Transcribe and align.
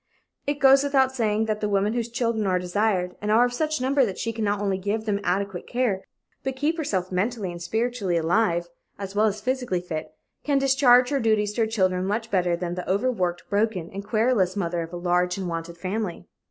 It 0.47 0.55
goes 0.59 0.83
without 0.83 1.13
saying 1.13 1.45
that 1.45 1.61
the 1.61 1.69
woman 1.69 1.93
whose 1.93 2.09
children 2.09 2.47
are 2.47 2.57
desired 2.57 3.15
and 3.21 3.29
are 3.29 3.45
of 3.45 3.53
such 3.53 3.79
number 3.79 4.03
that 4.03 4.17
she 4.17 4.33
can 4.33 4.43
not 4.43 4.59
only 4.59 4.79
give 4.79 5.05
them 5.05 5.19
adequate 5.23 5.67
care 5.67 6.03
but 6.43 6.55
keep 6.55 6.77
herself 6.77 7.11
mentally 7.11 7.51
and 7.51 7.61
spiritually 7.61 8.17
alive, 8.17 8.67
as 8.97 9.13
well 9.13 9.27
as 9.27 9.41
physically 9.41 9.79
fit, 9.79 10.07
can 10.43 10.57
discharge 10.57 11.09
her 11.09 11.19
duties 11.19 11.53
to 11.53 11.61
her 11.61 11.67
children 11.67 12.03
much 12.03 12.31
better 12.31 12.55
than 12.55 12.73
the 12.73 12.89
overworked, 12.91 13.43
broken 13.47 13.91
and 13.93 14.03
querulous 14.03 14.55
mother 14.55 14.81
of 14.81 14.91
a 14.91 14.97
large, 14.97 15.37
unwanted 15.37 15.77
family. 15.77 16.25